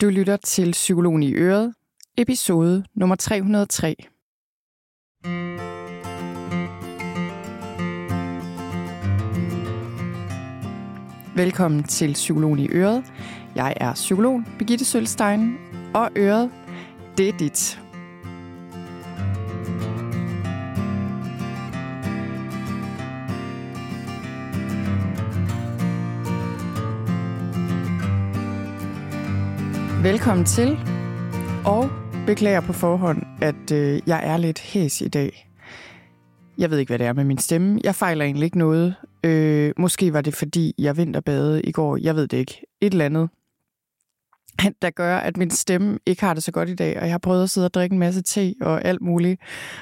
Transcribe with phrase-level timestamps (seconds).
[0.00, 1.74] Du lytter til Psykologen i Øret,
[2.18, 3.96] episode nummer 303.
[11.36, 13.04] Velkommen til Psykologen i Øret.
[13.54, 15.56] Jeg er psykolog Birgitte Sølstein,
[15.94, 16.50] og Øret,
[17.18, 17.80] det er dit.
[30.02, 30.78] Velkommen til,
[31.66, 31.90] og
[32.26, 35.48] beklager på forhånd, at øh, jeg er lidt hæs i dag.
[36.58, 37.80] Jeg ved ikke, hvad det er med min stemme.
[37.84, 38.94] Jeg fejler egentlig ikke noget.
[39.24, 41.96] Øh, måske var det, fordi jeg vinterbadede i går.
[41.96, 42.66] Jeg ved det ikke.
[42.80, 43.28] Et eller andet,
[44.82, 46.98] der gør, at min stemme ikke har det så godt i dag.
[46.98, 49.40] Og jeg har prøvet at sidde og drikke en masse te og alt muligt,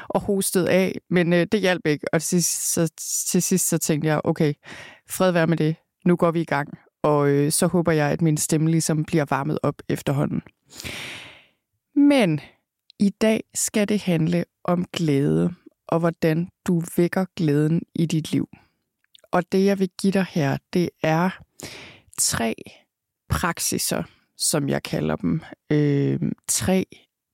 [0.09, 0.99] og hostet af.
[1.11, 2.07] Men øh, det hjalp ikke.
[2.13, 2.93] Og til sidst, så,
[3.31, 4.55] til sidst så tænkte jeg, okay,
[5.11, 5.77] fred være med det.
[6.05, 9.25] Nu går vi i gang og øh, så håber jeg, at min stemme ligesom bliver
[9.31, 10.43] varmet op efterhånden.
[11.95, 12.41] Men
[12.99, 15.55] i dag skal det handle om glæde,
[15.89, 18.49] og hvordan du vækker glæden i dit liv.
[19.31, 21.31] Og det, jeg vil give dig her, det er
[22.19, 22.55] tre
[23.29, 24.03] praksiser,
[24.37, 25.43] som jeg kalder dem.
[25.71, 26.87] Øh, tre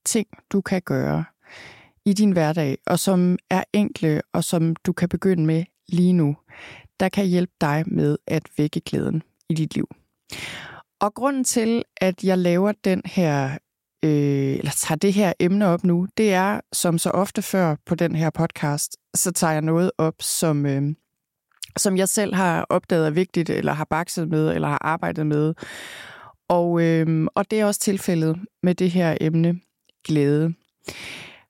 [0.05, 1.25] ting, du kan gøre
[2.05, 6.37] i din hverdag, og som er enkle, og som du kan begynde med lige nu,
[6.99, 9.87] der kan hjælpe dig med at vække glæden i dit liv.
[10.99, 13.57] Og grunden til, at jeg laver den her,
[14.05, 17.95] øh, eller tager det her emne op nu, det er, som så ofte før på
[17.95, 20.83] den her podcast, så tager jeg noget op, som, øh,
[21.77, 25.53] som jeg selv har opdaget er vigtigt, eller har bakset med, eller har arbejdet med.
[26.49, 29.59] Og, øh, og det er også tilfældet med det her emne,
[30.05, 30.53] glæde.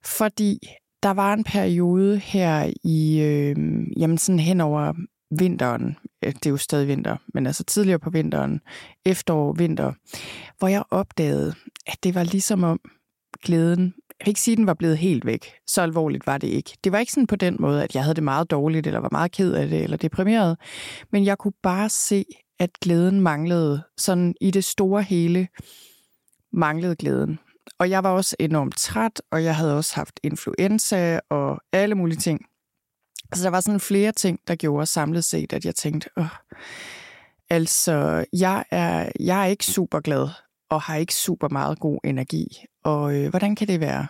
[0.04, 0.58] Fordi
[1.02, 3.56] der var en periode her i, øh,
[3.96, 4.92] jamen sådan hen over
[5.30, 8.60] vinteren, det er jo stadig vinter, men altså tidligere på vinteren,
[9.04, 9.92] efterår, vinter,
[10.58, 11.54] hvor jeg opdagede,
[11.86, 12.80] at det var ligesom om
[13.44, 15.52] glæden, jeg vil ikke sige, at den var blevet helt væk.
[15.66, 16.76] Så alvorligt var det ikke.
[16.84, 19.08] Det var ikke sådan på den måde, at jeg havde det meget dårligt, eller var
[19.12, 20.58] meget ked af det, eller deprimeret.
[21.12, 22.24] Men jeg kunne bare se,
[22.58, 23.82] at glæden manglede.
[23.98, 25.48] Sådan i det store hele
[26.52, 27.38] manglede glæden.
[27.78, 32.18] Og jeg var også enormt træt, og jeg havde også haft influenza og alle mulige
[32.18, 32.40] ting.
[33.34, 36.26] Så der var sådan flere ting, der gjorde samlet set, at jeg tænkte, Åh,
[37.50, 40.28] altså, jeg er, jeg er ikke super glad
[40.70, 42.46] og har ikke super meget god energi.
[42.84, 44.06] Og øh, hvordan kan det være?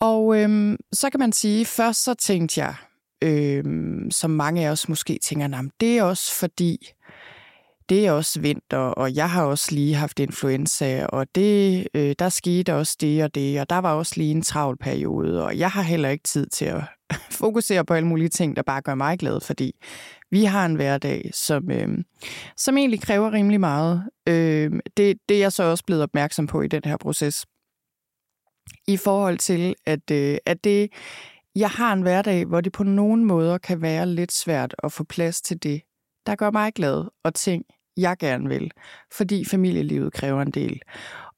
[0.00, 2.74] Og øh, så kan man sige, først så tænkte jeg,
[3.22, 3.64] øh,
[4.10, 6.78] som mange af os måske tænker, det er også fordi,
[7.88, 12.28] det er også vinter, og jeg har også lige haft influenza, og det, øh, der
[12.28, 15.70] skete også det og det, og der var også lige en travl periode, og jeg
[15.70, 16.82] har heller ikke tid til at
[17.40, 19.72] fokusere på alle mulige ting, der bare gør mig glad, fordi
[20.30, 21.88] vi har en hverdag, som, øh,
[22.56, 24.02] som egentlig kræver rimelig meget.
[24.28, 27.46] Øh, det, det er jeg så også blevet opmærksom på i den her proces.
[28.88, 30.92] I forhold til, at, øh, at det,
[31.56, 35.04] jeg har en hverdag, hvor det på nogen måder kan være lidt svært at få
[35.04, 35.82] plads til det,
[36.26, 37.64] der gør mig glad, og ting,
[37.96, 38.70] jeg gerne vil,
[39.12, 40.80] fordi familielivet kræver en del.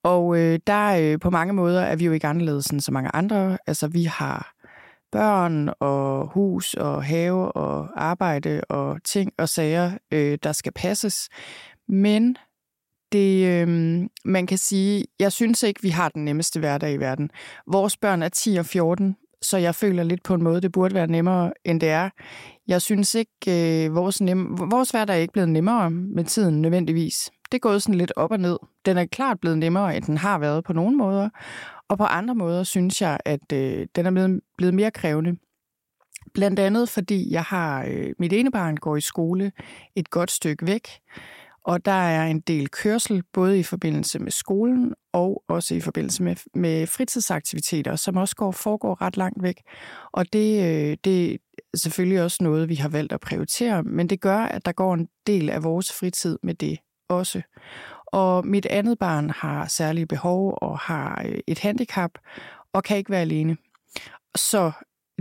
[0.03, 3.11] Og øh, der øh, på mange måder er vi jo ikke anderledes end så mange
[3.15, 3.59] andre.
[3.67, 4.55] Altså vi har
[5.13, 11.29] børn og hus og have og arbejde og ting og sager, øh, der skal passes.
[11.89, 12.37] Men
[13.13, 13.69] det, øh,
[14.25, 17.31] man kan sige, jeg synes ikke, vi har den nemmeste hverdag i verden.
[17.67, 20.95] Vores børn er 10 og 14, så jeg føler lidt på en måde, det burde
[20.95, 22.11] være nemmere, end det er.
[22.69, 23.33] Jeg synes ikke,
[23.87, 27.31] øh, vores, nem, vores hverdag er ikke blevet nemmere med tiden nødvendigvis.
[27.53, 28.59] Det er gået sådan lidt op og ned.
[28.87, 31.29] Den er klart blevet nemmere, end den har været på nogle måder.
[31.89, 35.37] Og på andre måder synes jeg, at øh, den er blevet, blevet mere krævende.
[36.35, 39.53] Blandt andet fordi jeg har, øh, mit ene barn går i skole
[39.97, 40.89] et godt stykke væk,
[41.65, 46.23] og der er en del kørsel, både i forbindelse med skolen og også i forbindelse
[46.23, 49.63] med, med fritidsaktiviteter, som også går, foregår ret langt væk.
[50.13, 51.37] Og det, øh, det er
[51.77, 55.09] selvfølgelig også noget, vi har valgt at prioritere, men det gør, at der går en
[55.27, 57.43] del af vores fritid med det også.
[58.07, 62.11] Og mit andet barn har særlige behov og har øh, et handicap
[62.73, 63.57] og kan ikke være alene.
[64.37, 64.73] Så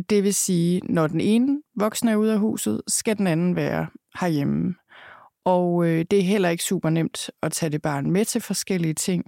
[0.09, 3.87] det vil sige, når den ene voksne er ude af huset, skal den anden være
[4.19, 4.75] herhjemme.
[5.45, 8.93] Og øh, det er heller ikke super nemt at tage det barn med til forskellige
[8.93, 9.25] ting.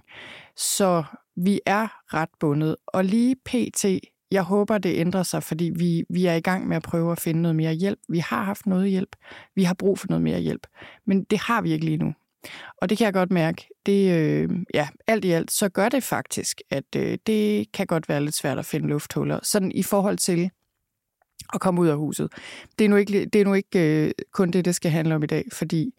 [0.56, 1.04] Så
[1.36, 2.76] vi er ret bundet.
[2.86, 3.84] Og lige pt,
[4.30, 7.20] jeg håber, det ændrer sig, fordi vi, vi er i gang med at prøve at
[7.20, 7.98] finde noget mere hjælp.
[8.08, 9.16] Vi har haft noget hjælp.
[9.54, 10.66] Vi har brug for noget mere hjælp.
[11.06, 12.14] Men det har vi ikke lige nu.
[12.76, 13.68] Og det kan jeg godt mærke.
[13.86, 18.08] Det, øh, ja, alt i alt, så gør det faktisk, at øh, det kan godt
[18.08, 19.40] være lidt svært at finde lufthuller.
[19.42, 20.50] Sådan i forhold til
[21.54, 22.32] at komme ud af huset.
[22.78, 25.22] Det er nu ikke, det er nu ikke øh, kun det, det skal handle om
[25.22, 25.94] i dag, fordi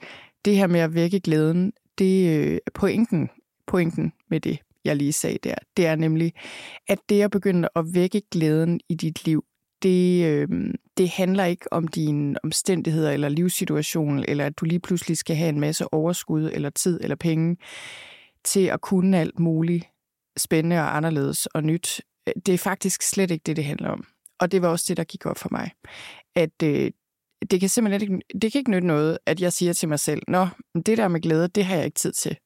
[0.46, 3.30] det her med at vække glæden, det øh, pointen
[3.68, 5.56] pointen med det, jeg lige sagde der.
[5.78, 6.34] Det er nemlig,
[6.88, 9.46] at det at begynde at vække glæden i dit liv,
[9.84, 10.48] det, øh,
[10.98, 15.50] det handler ikke om dine omstændigheder eller livssituation, eller at du lige pludselig skal have
[15.50, 17.58] en masse overskud eller tid eller penge
[18.44, 19.86] til at kunne alt muligt
[20.38, 22.02] spændende og anderledes og nyt.
[22.46, 24.06] Det er faktisk slet ikke det, det handler om.
[24.40, 25.72] Og det var også det, der gik op for mig.
[26.36, 26.92] At øh,
[27.52, 30.22] det kan simpelthen ikke, det kan ikke nytte noget, at jeg siger til mig selv,
[30.28, 30.48] Nå,
[30.86, 32.38] det der med glæde, det har jeg ikke tid til.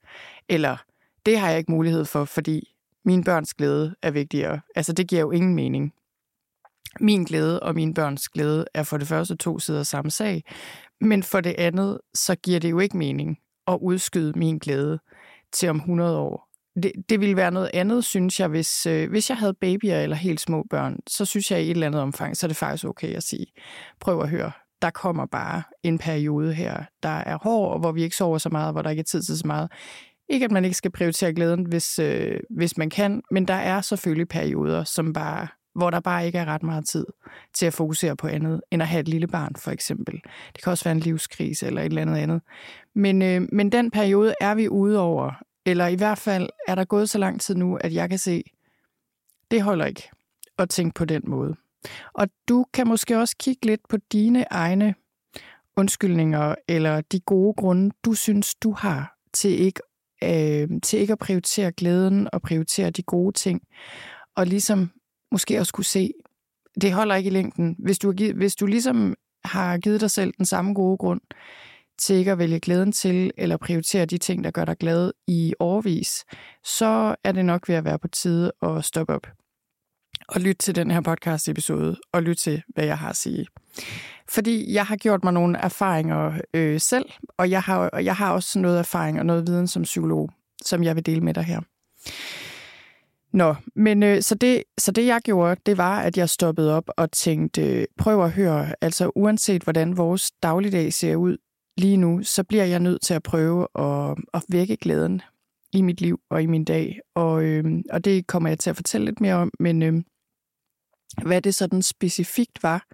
[0.50, 0.78] Eller
[1.26, 4.62] det har jeg ikke mulighed for, fordi min børns glæde er vigtigere.
[4.76, 5.94] Altså, det giver jo ingen mening.
[7.00, 10.44] Min glæde og min børns glæde er for det første to sider samme sag,
[11.02, 15.00] men for det andet, så giver det jo ikke mening at udskyde min glæde
[15.52, 16.51] til om 100 år.
[16.76, 20.16] Det, det ville være noget andet, synes jeg, hvis, øh, hvis jeg havde babyer eller
[20.16, 22.86] helt små børn, så synes jeg i et eller andet omfang, så er det faktisk
[22.86, 23.46] okay at sige,
[24.00, 24.52] prøv at høre,
[24.82, 28.50] der kommer bare en periode her, der er hård, og hvor vi ikke sover så
[28.50, 29.72] meget, hvor der ikke er tid til så meget.
[30.30, 33.82] Ikke at man ikke skal prioritere glæden, hvis, øh, hvis man kan, men der er
[33.82, 37.06] selvfølgelig perioder, som bare, hvor der bare ikke er ret meget tid
[37.54, 40.22] til at fokusere på andet, end at have et lille barn, for eksempel.
[40.54, 42.42] Det kan også være en livskrise eller et eller andet andet.
[42.96, 45.32] Men, øh, men den periode er vi ude over,
[45.66, 48.44] eller i hvert fald er der gået så lang tid nu, at jeg kan se,
[49.52, 50.10] det holder ikke
[50.58, 51.56] at tænke på den måde.
[52.14, 54.96] Og du kan måske også kigge lidt på dine egne
[55.78, 59.82] undskyldninger, eller de gode grunde, du synes, du har til ikke,
[60.24, 63.62] øh, til ikke at prioritere glæden og prioritere de gode ting.
[64.36, 64.92] Og ligesom
[65.32, 66.14] måske også kunne se,
[66.82, 67.76] det holder ikke i længden.
[67.80, 69.16] Hvis du, hvis du ligesom
[69.46, 71.22] har givet dig selv den samme gode grund
[72.00, 75.54] til ikke at vælge glæden til, eller prioritere de ting, der gør dig glad i
[75.60, 76.26] årvis,
[76.64, 79.28] så er det nok ved at være på tide at stoppe op
[80.28, 83.48] og lytte til den her podcast episode, og lytte til, hvad jeg har at sige.
[84.30, 87.06] Fordi jeg har gjort mig nogle erfaringer øh, selv,
[87.38, 90.30] og jeg har, og jeg har også noget erfaring og noget viden som psykolog,
[90.66, 91.62] som jeg vil dele med dig her.
[93.34, 96.90] Nå, men øh, så, det, så det jeg gjorde, det var, at jeg stoppede op
[96.98, 101.38] og tænkte, øh, prøv at høre, altså uanset hvordan vores dagligdag ser ud
[101.78, 105.22] lige nu, så bliver jeg nødt til at prøve at, at vække glæden
[105.74, 107.00] i mit liv og i min dag.
[107.16, 109.94] Og, øh, og det kommer jeg til at fortælle lidt mere om, men øh,
[111.24, 112.86] hvad det sådan specifikt var.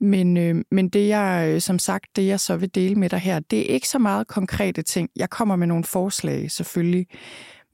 [0.00, 3.18] Men, øh, men det jeg, øh, som sagt, det jeg så vil dele med dig
[3.18, 5.10] her, det er ikke så meget konkrete ting.
[5.16, 7.06] Jeg kommer med nogle forslag selvfølgelig,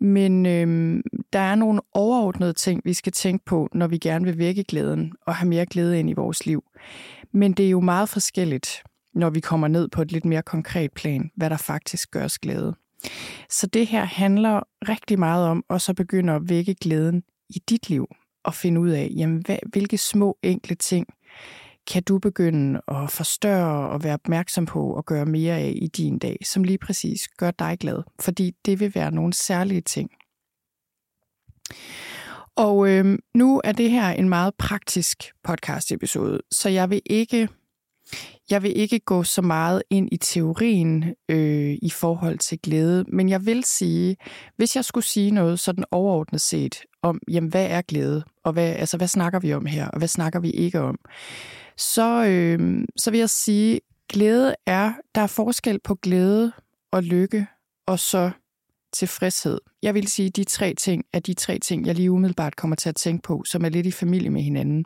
[0.00, 1.02] men øh,
[1.32, 5.12] der er nogle overordnede ting, vi skal tænke på, når vi gerne vil vække glæden
[5.26, 6.64] og have mere glæde ind i vores liv.
[7.32, 8.82] Men det er jo meget forskelligt,
[9.14, 12.38] når vi kommer ned på et lidt mere konkret plan, hvad der faktisk gør os
[12.38, 12.74] glæde.
[13.50, 17.90] Så det her handler rigtig meget om at så begynde at vække glæden i dit
[17.90, 18.06] liv
[18.44, 21.06] og finde ud af, jamen, hvad, hvilke små enkle ting
[21.86, 26.18] kan du begynde at forstørre og være opmærksom på og gøre mere af i din
[26.18, 28.02] dag, som lige præcis gør dig glad.
[28.20, 30.10] Fordi det vil være nogle særlige ting.
[32.56, 37.48] Og øh, nu er det her en meget praktisk podcast episode, så jeg vil ikke
[38.50, 43.28] jeg vil ikke gå så meget ind i teorien øh, i forhold til glæde, men
[43.28, 44.16] jeg vil sige,
[44.56, 48.74] hvis jeg skulle sige noget sådan overordnet set om, jamen hvad er glæde, og hvad,
[48.74, 50.98] altså, hvad snakker vi om her, og hvad snakker vi ikke om,
[51.76, 56.52] så, øh, så vil jeg sige, glæde er, der er forskel på glæde
[56.92, 57.46] og lykke,
[57.86, 58.30] og så
[58.92, 59.58] tilfredshed.
[59.82, 62.76] Jeg vil sige, at de tre ting er de tre ting, jeg lige umiddelbart kommer
[62.76, 64.84] til at tænke på, som er lidt i familie med hinanden.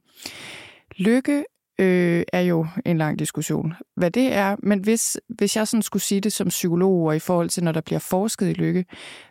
[0.96, 1.44] Lykke
[1.78, 4.56] øh, er jo en lang diskussion, hvad det er.
[4.62, 7.72] Men hvis, hvis jeg sådan skulle sige det som psykolog, og i forhold til, når
[7.72, 8.84] der bliver forsket i lykke,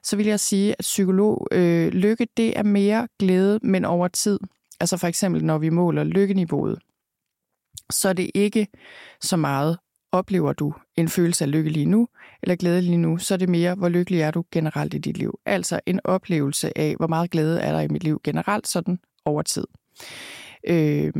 [0.03, 4.39] så vil jeg sige, at psykolog, øh, lykke, det er mere glæde, men over tid.
[4.79, 6.79] Altså for eksempel, når vi måler lykkeniveauet,
[7.91, 8.67] så er det ikke
[9.21, 9.77] så meget,
[10.11, 12.07] oplever du en følelse af lykke lige nu,
[12.43, 15.17] eller glæde lige nu, så er det mere, hvor lykkelig er du generelt i dit
[15.17, 15.39] liv.
[15.45, 19.41] Altså en oplevelse af, hvor meget glæde er der i mit liv generelt, sådan over
[19.41, 19.65] tid.
[20.67, 21.13] Øh,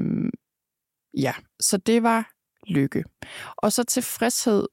[1.18, 2.32] Ja, så det var
[2.68, 3.04] lykke.
[3.58, 4.68] Og så tilfredshed,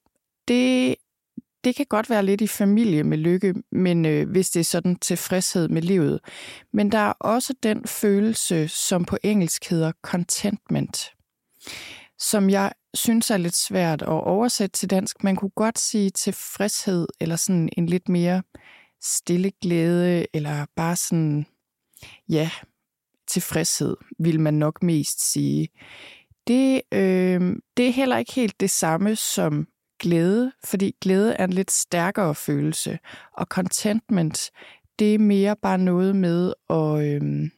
[0.48, 0.96] det,
[1.64, 4.96] det kan godt være lidt i familie med lykke, men øh, hvis det er sådan
[4.96, 6.20] tilfredshed med livet.
[6.72, 11.10] Men der er også den følelse, som på engelsk hedder contentment,
[12.18, 15.24] som jeg synes er lidt svært at oversætte til dansk.
[15.24, 18.42] Man kunne godt sige tilfredshed, eller sådan en lidt mere
[19.02, 21.46] stille glæde, eller bare sådan,
[22.28, 22.50] ja,
[23.28, 25.68] tilfredshed, vil man nok mest sige
[26.46, 29.68] det, øh, det er heller ikke helt det samme som
[29.98, 32.98] glæde, fordi glæde er en lidt stærkere følelse,
[33.36, 34.50] og contentment,
[34.98, 37.50] det er mere bare noget med at, øh,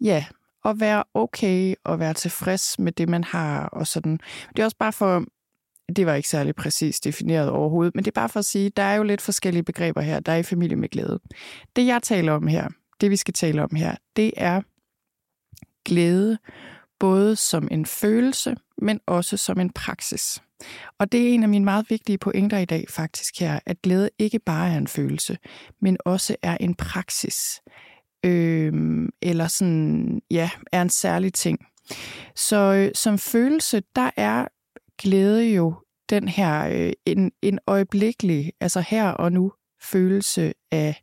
[0.00, 0.24] ja,
[0.64, 4.18] at være okay og være tilfreds med det, man har og sådan.
[4.56, 5.24] Det er også bare for
[5.96, 8.82] det var ikke særlig præcist defineret overhovedet, men det er bare for at sige, der
[8.82, 11.20] er jo lidt forskellige begreber her, der er i familie med glæde.
[11.76, 12.68] Det jeg taler om her,
[13.00, 14.60] det vi skal tale om her, det er
[15.84, 16.38] glæde,
[17.00, 20.42] både som en følelse, men også som en praksis.
[20.98, 24.10] Og det er en af mine meget vigtige pointer i dag faktisk her, at glæde
[24.18, 25.38] ikke bare er en følelse,
[25.80, 27.36] men også er en praksis.
[28.24, 28.72] Øh,
[29.22, 31.58] eller sådan, ja, er en særlig ting.
[32.36, 34.46] Så øh, som følelse, der er
[34.98, 35.74] glæde jo
[36.10, 41.02] den her øh, en, en øjeblikkelig, altså her og nu følelse af,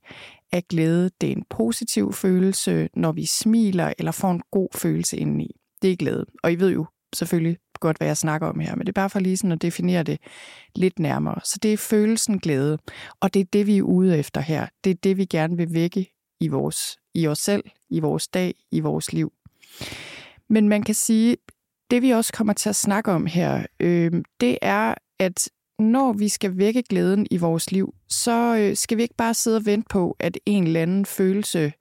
[0.51, 1.09] af glæde.
[1.21, 5.51] Det er en positiv følelse, når vi smiler eller får en god følelse indeni.
[5.83, 6.25] Det er glæde.
[6.43, 6.85] Og I ved jo
[7.15, 9.61] selvfølgelig godt, hvad jeg snakker om her, men det er bare for lige sådan at
[9.61, 10.19] definere det
[10.75, 11.39] lidt nærmere.
[11.43, 12.77] Så det er følelsen glæde,
[13.19, 14.67] og det er det, vi er ude efter her.
[14.83, 18.55] Det er det, vi gerne vil vække i, vores, i os selv, i vores dag,
[18.71, 19.33] i vores liv.
[20.49, 21.37] Men man kan sige,
[21.91, 25.49] det vi også kommer til at snakke om her, øh, det er, at
[25.79, 29.57] når vi skal vække glæden i vores liv, så øh, skal vi ikke bare sidde
[29.57, 31.73] og vente på, at en eller anden følelse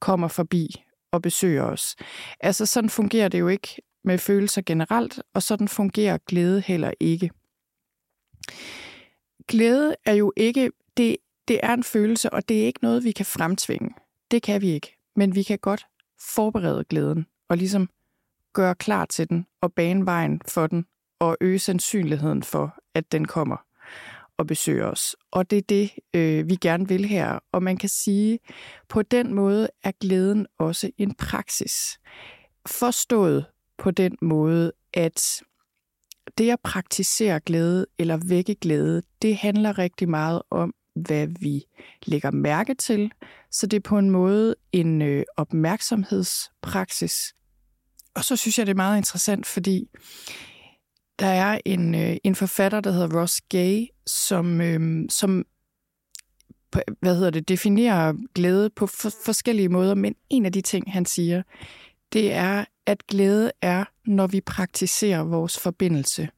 [0.00, 1.96] kommer forbi og besøger os.
[2.40, 7.30] Altså sådan fungerer det jo ikke med følelser generelt, og sådan fungerer glæde heller ikke.
[9.48, 11.16] Glæde er jo ikke, det,
[11.48, 13.90] det er en følelse, og det er ikke noget, vi kan fremtvinge.
[14.30, 15.86] Det kan vi ikke, men vi kan godt
[16.34, 17.88] forberede glæden og ligesom
[18.52, 20.86] gøre klar til den og bane vejen for den
[21.20, 23.56] og øge sandsynligheden for, at den kommer
[24.38, 25.16] og besøger os.
[25.30, 27.38] Og det er det, øh, vi gerne vil her.
[27.52, 28.38] Og man kan sige,
[28.88, 31.98] på den måde er glæden også en praksis.
[32.66, 33.44] Forstået
[33.78, 35.42] på den måde, at
[36.38, 41.64] det at praktisere glæde eller vække glæde, det handler rigtig meget om, hvad vi
[42.06, 43.12] lægger mærke til.
[43.50, 47.34] Så det er på en måde en øh, opmærksomhedspraksis.
[48.14, 49.88] Og så synes jeg, det er meget interessant, fordi
[51.22, 55.44] der er en, øh, en forfatter, der hedder Ross Gay, som, øh, som
[57.00, 61.06] hvad hedder det, definerer glæde på for, forskellige måder, men en af de ting, han
[61.06, 61.42] siger,
[62.12, 66.28] det er, at glæde er, når vi praktiserer vores forbindelse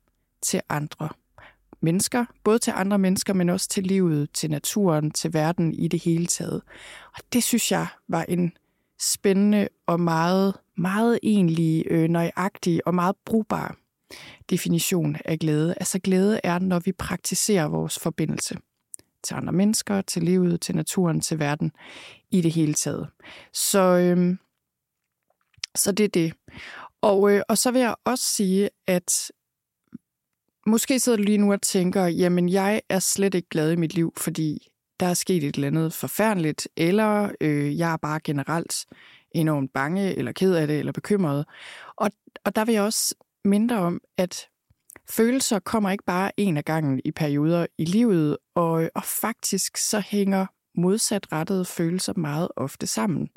[0.42, 1.08] til andre
[1.82, 6.02] mennesker, både til andre mennesker, men også til livet, til naturen, til verden i det
[6.02, 6.62] hele taget.
[7.16, 8.52] Og det synes jeg var en
[9.00, 13.76] spændende og meget, meget egentlig øh, nøjagtig og meget brugbar
[14.50, 15.74] definition af glæde.
[15.76, 18.56] Altså glæde er, når vi praktiserer vores forbindelse
[19.22, 21.72] til andre mennesker, til livet, til naturen, til verden
[22.30, 23.08] i det hele taget.
[23.52, 24.38] Så, øhm,
[25.74, 26.32] så det er det.
[27.00, 29.30] Og, øh, og så vil jeg også sige, at
[30.66, 33.94] måske sidder du lige nu og tænker, jamen jeg er slet ikke glad i mit
[33.94, 34.68] liv, fordi
[35.00, 38.74] der er sket et eller andet forfærdeligt, eller øh, jeg er bare generelt
[39.30, 41.44] enormt bange, eller ked af det, eller bekymret.
[41.96, 42.10] Og,
[42.44, 43.14] og der vil jeg også
[43.44, 44.48] mindre om, at
[45.10, 50.00] følelser kommer ikke bare en af gangen i perioder i livet, og, og faktisk så
[50.00, 53.28] hænger modsatrettede følelser meget ofte sammen.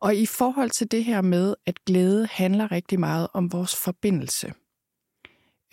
[0.00, 4.52] Og i forhold til det her med, at glæde handler rigtig meget om vores forbindelse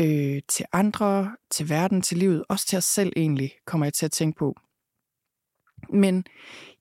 [0.01, 4.05] øh, til andre, til verden, til livet, også til os selv egentlig, kommer jeg til
[4.05, 4.55] at tænke på.
[5.89, 6.25] Men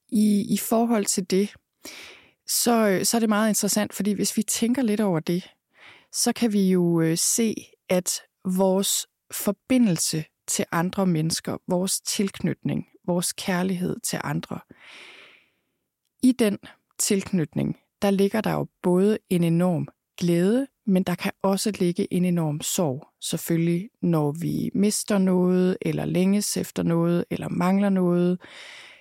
[0.08, 1.54] i, i forhold til det,
[2.46, 5.53] så, øh, så er det meget interessant, fordi hvis vi tænker lidt over det,
[6.14, 7.54] så kan vi jo øh, se,
[7.88, 14.60] at vores forbindelse til andre mennesker, vores tilknytning, vores kærlighed til andre,
[16.22, 16.58] i den
[16.98, 22.24] tilknytning, der ligger der jo både en enorm glæde, men der kan også ligge en
[22.24, 28.40] enorm sorg, selvfølgelig, når vi mister noget, eller længes efter noget, eller mangler noget.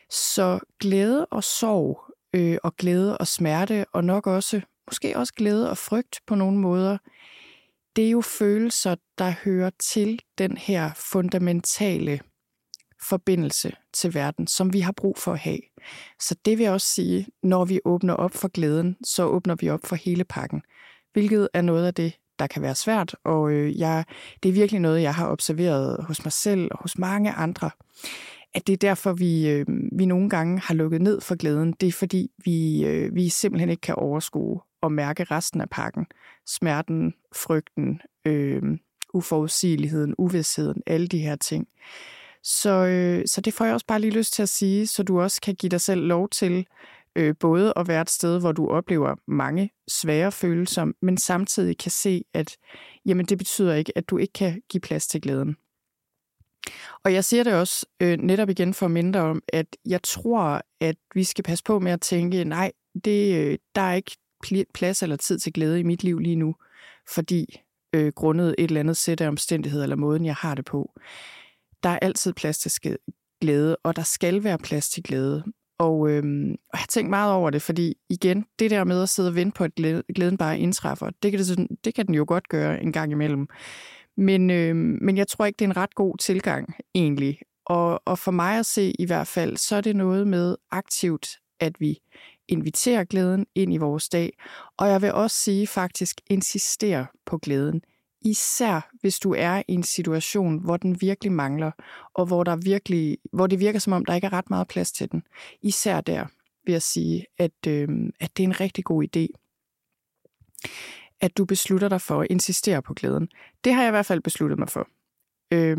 [0.10, 2.00] Så glæde og sorg,
[2.34, 6.58] øh, og glæde og smerte, og nok også, måske også glæde og frygt på nogle
[6.58, 6.98] måder,
[7.96, 12.20] det er jo følelser, der hører til den her fundamentale
[13.10, 15.60] forbindelse til verden, som vi har brug for at have.
[16.20, 19.86] Så det vil også sige, når vi åbner op for glæden, så åbner vi op
[19.86, 20.62] for hele pakken,
[21.14, 24.06] hvilket er noget af det, der kan være svært, og øh, jeg,
[24.44, 27.70] det er virkelig noget, jeg har observeret hos mig selv og hos mange andre,
[28.54, 29.66] at det er derfor, vi, øh,
[29.98, 31.74] vi nogle gange har lukket ned for glæden.
[31.74, 36.06] Det er fordi, vi, øh, vi simpelthen ikke kan overskue og mærke resten af pakken.
[36.48, 38.64] Smerten, frygten, øh,
[39.14, 41.68] uforudsigeligheden, uvidsheden, alle de her ting.
[42.44, 45.22] Så, øh, så det får jeg også bare lige lyst til at sige, så du
[45.22, 46.68] også kan give dig selv lov til
[47.16, 51.92] øh, både at være et sted, hvor du oplever mange svære følelser, men samtidig kan
[51.92, 52.58] se, at
[53.06, 55.56] jamen, det betyder ikke, at du ikke kan give plads til glæden.
[57.04, 60.96] Og jeg siger det også øh, netop igen for mindre om, at jeg tror, at
[61.16, 62.72] vi skal passe på med at tænke, nej,
[63.06, 64.18] det, øh, der er ikke
[64.74, 66.56] plads eller tid til glæde i mit liv lige nu,
[67.10, 67.62] fordi
[67.96, 70.92] øh, grundet et eller andet sæt af omstændigheder eller måden, jeg har det på.
[71.84, 72.98] Der er altid plads til
[73.42, 75.44] glæde, og der skal være plads til glæde.
[75.80, 79.10] Og, øhm, og jeg har tænkt meget over det, fordi igen, det der med at
[79.10, 79.76] sidde og vente på, at
[80.16, 83.48] glæden bare indtræffer, det kan, det, det kan den jo godt gøre en gang imellem.
[84.18, 87.40] Men, øhm, men jeg tror ikke, det er en ret god tilgang egentlig.
[87.66, 91.28] Og, og for mig at se i hvert fald, så er det noget med aktivt,
[91.60, 92.00] at vi
[92.54, 94.38] invitere glæden ind i vores dag.
[94.78, 97.82] Og jeg vil også sige faktisk, insistere på glæden.
[98.26, 101.72] Især hvis du er i en situation, hvor den virkelig mangler,
[102.14, 104.92] og hvor, der virkelig, hvor det virker som om, der ikke er ret meget plads
[104.92, 105.24] til den.
[105.62, 106.26] Især der
[106.66, 109.28] vil jeg sige, at, øh, at det er en rigtig god idé,
[111.22, 113.28] at du beslutter dig for at insistere på glæden.
[113.64, 114.88] Det har jeg i hvert fald besluttet mig for
[115.52, 115.78] øh,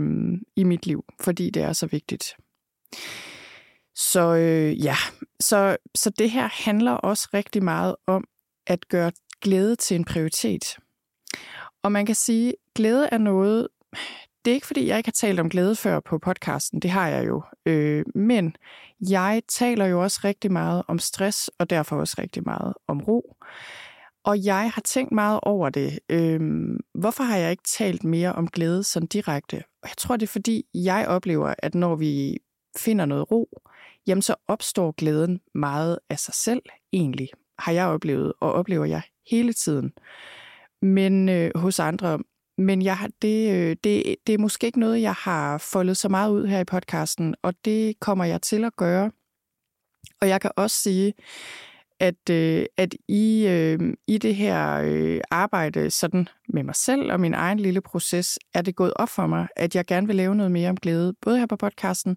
[0.57, 2.37] i mit liv, fordi det er så vigtigt.
[3.97, 4.97] Så øh, ja,
[5.41, 8.25] så, så det her handler også rigtig meget om
[8.67, 10.77] at gøre glæde til en prioritet.
[11.83, 13.69] Og man kan sige, at glæde er noget,
[14.45, 17.09] det er ikke fordi, jeg ikke har talt om glæde før på podcasten, det har
[17.09, 17.43] jeg jo.
[17.67, 18.57] Øh, men
[19.11, 23.37] jeg taler jo også rigtig meget om stress, og derfor også rigtig meget om ro.
[24.25, 25.99] Og jeg har tænkt meget over det.
[26.09, 26.41] Øh,
[26.95, 29.57] hvorfor har jeg ikke talt mere om glæde sådan direkte?
[29.83, 32.39] Jeg tror, det er fordi, jeg oplever, at når vi
[32.77, 33.49] finder noget ro,
[34.07, 39.03] jamen så opstår glæden meget af sig selv egentlig, har jeg oplevet, og oplever jeg
[39.31, 39.93] hele tiden.
[40.83, 42.19] Men øh, hos andre.
[42.59, 46.09] Men jeg har, det, øh, det, det er måske ikke noget, jeg har foldet så
[46.09, 49.11] meget ud her i podcasten, og det kommer jeg til at gøre.
[50.21, 51.15] Og jeg kan også sige,
[52.01, 57.21] at, øh, at i, øh, i det her øh, arbejde sådan med mig selv og
[57.21, 60.35] min egen lille proces, er det gået op for mig, at jeg gerne vil lave
[60.35, 62.17] noget mere om glæde, både her på podcasten,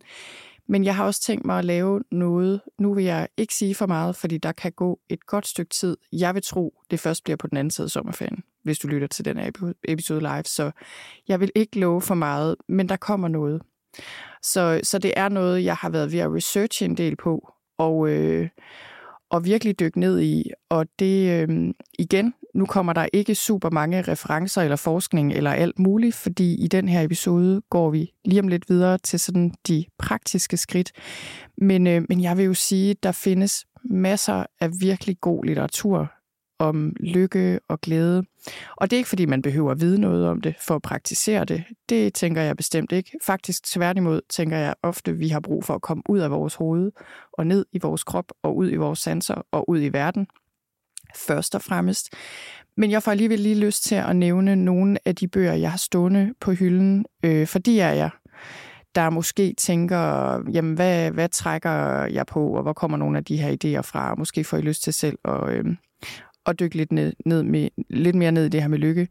[0.67, 2.61] men jeg har også tænkt mig at lave noget.
[2.79, 5.97] Nu vil jeg ikke sige for meget, fordi der kan gå et godt stykke tid.
[6.11, 9.07] Jeg vil tro, det først bliver på den anden side af sommerferien, hvis du lytter
[9.07, 9.53] til den
[9.87, 10.43] episode live.
[10.43, 10.71] Så
[11.27, 13.61] jeg vil ikke love for meget, men der kommer noget.
[14.43, 18.09] Så, så det er noget, jeg har været ved at researche en del på, og,
[18.09, 18.49] øh,
[19.29, 20.51] og virkelig dykke ned i.
[20.69, 25.79] Og det, øh, igen, nu kommer der ikke super mange referencer eller forskning eller alt
[25.79, 29.85] muligt, fordi i den her episode går vi lige om lidt videre til sådan de
[29.99, 30.91] praktiske skridt.
[31.57, 36.16] Men, øh, men jeg vil jo sige, at der findes masser af virkelig god litteratur
[36.59, 38.23] om lykke og glæde.
[38.77, 41.45] Og det er ikke, fordi man behøver at vide noget om det for at praktisere
[41.45, 41.63] det.
[41.89, 43.11] Det tænker jeg bestemt ikke.
[43.23, 46.55] Faktisk tværtimod tænker jeg ofte, at vi har brug for at komme ud af vores
[46.55, 46.91] hoved
[47.33, 50.27] og ned i vores krop og ud i vores sanser og ud i verden
[51.15, 52.09] først og fremmest.
[52.77, 55.77] Men jeg får alligevel lige lyst til at nævne nogle af de bøger, jeg har
[55.77, 58.09] stående på hylden, øh, fordi er jeg
[58.95, 59.97] der måske tænker,
[60.53, 64.15] jamen hvad, hvad trækker jeg på, og hvor kommer nogle af de her idéer fra?
[64.15, 65.65] Måske får I lyst til selv at, øh,
[66.47, 69.07] at dykke lidt, ned, ned med, lidt mere ned i det her med lykke.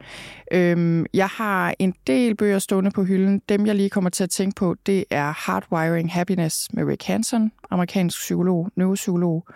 [0.53, 3.42] Øhm, jeg har en del bøger stående på hylden.
[3.49, 7.53] Dem, jeg lige kommer til at tænke på, det er Hardwiring Happiness med Rick Hanson,
[7.70, 9.46] amerikansk psykolog, neuropsykolog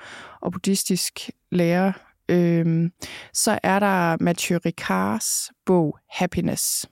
[0.40, 1.92] og buddhistisk lærer
[2.30, 2.92] Øhm,
[3.32, 6.88] så er der Mathieu Ricards bog Happiness.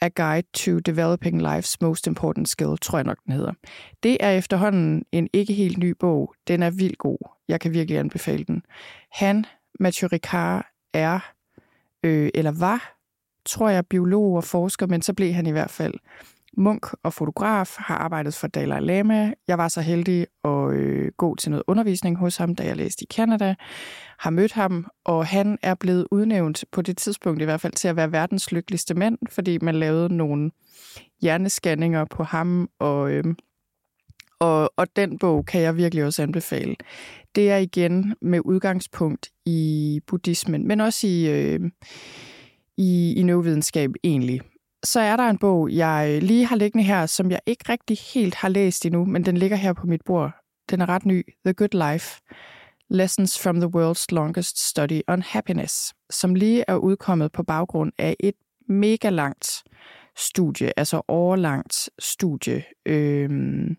[0.00, 3.52] A Guide to Developing Life's Most Important Skill, tror jeg nok, den hedder.
[4.02, 6.34] Det er efterhånden en ikke helt ny bog.
[6.48, 7.18] Den er vildt god.
[7.48, 8.62] Jeg kan virkelig anbefale den.
[9.12, 9.44] Han,
[9.80, 11.32] Mathieu Ricard, er,
[12.02, 12.96] øh, eller var,
[13.46, 15.94] tror jeg, biolog og forsker, men så blev han i hvert fald
[16.56, 19.32] munk og fotograf, har arbejdet for Dalai Lama.
[19.48, 23.02] Jeg var så heldig at øh, gå til noget undervisning hos ham, da jeg læste
[23.02, 23.54] i Canada.
[24.18, 27.88] Har mødt ham, og han er blevet udnævnt på det tidspunkt i hvert fald til
[27.88, 30.50] at være verdens lykkeligste mand, fordi man lavede nogle
[31.22, 33.24] hjernescanninger på ham, og, øh,
[34.42, 36.76] og, og den bog kan jeg virkelig også anbefale.
[37.34, 41.60] Det er igen med udgangspunkt i buddhismen, men også i, øh,
[42.76, 44.40] i, i nødvidenskab egentlig
[44.84, 48.34] så er der en bog, jeg lige har liggende her, som jeg ikke rigtig helt
[48.34, 50.32] har læst endnu, men den ligger her på mit bord.
[50.70, 51.34] Den er ret ny.
[51.44, 52.20] The Good Life.
[52.90, 58.16] Lessons from the World's Longest Study on Happiness, som lige er udkommet på baggrund af
[58.20, 58.34] et
[58.68, 59.62] mega langt
[60.16, 63.76] studie, altså overlangt studie øhm,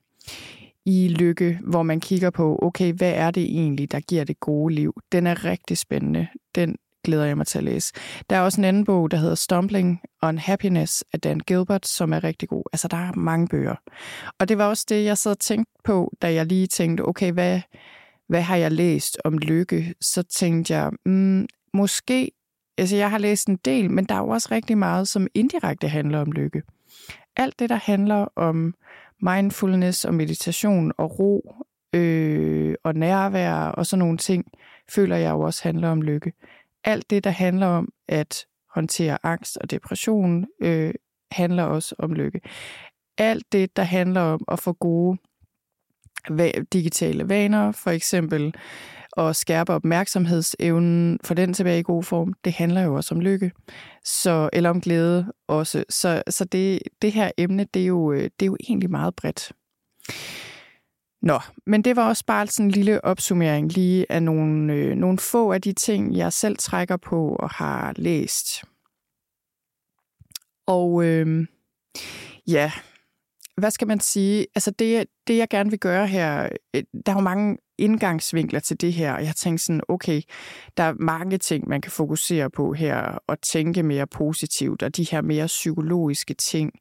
[0.85, 4.75] i lykke, hvor man kigger på, okay, hvad er det egentlig, der giver det gode
[4.75, 4.93] liv?
[5.11, 6.27] Den er rigtig spændende.
[6.55, 7.93] Den glæder jeg mig til at læse.
[8.29, 12.13] Der er også en anden bog, der hedder Stumbling on Happiness af Dan Gilbert, som
[12.13, 12.63] er rigtig god.
[12.73, 13.75] Altså, der er mange bøger.
[14.39, 17.31] Og det var også det, jeg sad og tænkte på, da jeg lige tænkte, okay,
[17.31, 17.61] hvad,
[18.29, 19.93] hvad har jeg læst om lykke?
[20.01, 22.31] Så tænkte jeg, mm, måske,
[22.77, 25.87] altså jeg har læst en del, men der er jo også rigtig meget, som indirekte
[25.87, 26.61] handler om lykke.
[27.37, 28.73] Alt det, der handler om
[29.23, 31.55] mindfulness og meditation og ro
[31.93, 34.45] øh, og nærvær og sådan nogle ting,
[34.89, 36.31] føler jeg jo også handler om lykke
[36.83, 40.93] alt det, der handler om at håndtere angst og depression, øh,
[41.31, 42.41] handler også om lykke.
[43.17, 45.17] Alt det, der handler om at få gode
[46.73, 48.55] digitale vaner, for eksempel
[49.17, 53.51] at skærpe opmærksomhedsevnen, for den tilbage i god form, det handler jo også om lykke,
[54.03, 55.83] så, eller om glæde også.
[55.89, 59.15] Så, så det, det her emne, det er, jo, øh, det er jo egentlig meget
[59.15, 59.51] bredt.
[61.21, 65.17] Nå, men det var også bare sådan en lille opsummering lige af nogle, øh, nogle
[65.17, 68.63] få af de ting, jeg selv trækker på og har læst.
[70.67, 71.47] Og øh,
[72.47, 72.71] ja,
[73.57, 74.47] hvad skal man sige?
[74.55, 78.81] Altså det, det, jeg gerne vil gøre her, øh, der er jo mange indgangsvinkler til
[78.81, 80.21] det her, og jeg tænker sådan, okay,
[80.77, 85.07] der er mange ting, man kan fokusere på her, og tænke mere positivt, og de
[85.11, 86.71] her mere psykologiske ting.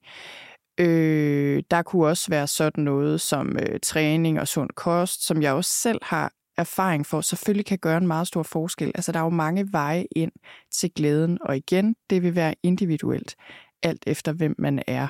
[0.80, 5.52] Øh, der kunne også være sådan noget som øh, træning og sund kost, som jeg
[5.52, 8.92] også selv har erfaring for, selvfølgelig kan gøre en meget stor forskel.
[8.94, 10.32] Altså, der er jo mange veje ind
[10.70, 13.36] til glæden, og igen, det vil være individuelt,
[13.82, 15.08] alt efter hvem man er,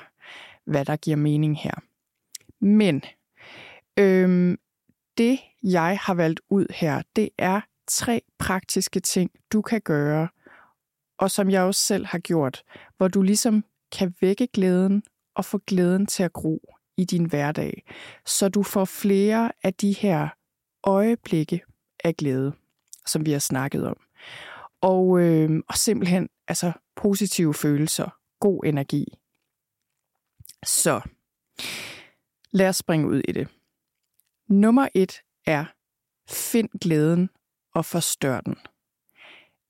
[0.67, 1.75] hvad der giver mening her.
[2.61, 3.03] Men
[3.99, 4.59] øhm,
[5.19, 10.29] det, jeg har valgt ud her, det er tre praktiske ting, du kan gøre,
[11.19, 12.63] og som jeg også selv har gjort,
[12.97, 15.03] hvor du ligesom kan vække glæden
[15.35, 17.85] og få glæden til at gro i din hverdag,
[18.27, 20.29] så du får flere af de her
[20.85, 21.61] øjeblikke
[22.05, 22.53] af glæde,
[23.07, 23.97] som vi har snakket om.
[24.81, 29.05] Og, øh, og simpelthen altså positive følelser, god energi.
[30.65, 31.01] Så
[32.51, 33.49] lad os springe ud i det.
[34.49, 35.65] Nummer et er,
[36.31, 37.31] find glæden
[37.75, 38.57] og forstør den.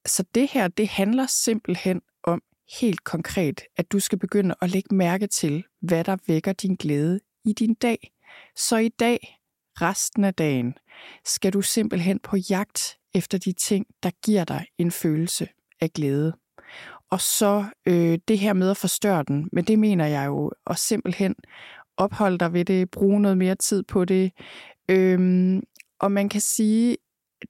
[0.06, 2.42] Så det her, det handler simpelthen om
[2.80, 7.20] helt konkret, at du skal begynde at lægge mærke til, hvad der vækker din glæde
[7.44, 8.12] i din dag.
[8.56, 9.38] Så i dag,
[9.80, 10.74] resten af dagen,
[11.24, 15.48] skal du simpelthen på jagt efter de ting, der giver dig en følelse
[15.80, 16.36] af glæde.
[17.10, 20.78] Og så øh, det her med at forstørre den, men det mener jeg jo og
[20.78, 21.34] simpelthen
[21.96, 24.32] opholde dig ved det, bruge noget mere tid på det.
[24.92, 25.62] Øhm,
[26.00, 26.96] og man kan sige,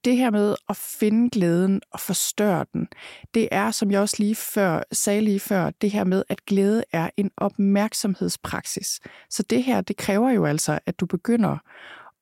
[0.04, 2.88] det her med at finde glæden og forstørre den,
[3.34, 6.84] det er, som jeg også lige før, sagde lige før, det her med, at glæde
[6.92, 9.00] er en opmærksomhedspraksis.
[9.30, 11.56] Så det her, det kræver jo altså, at du begynder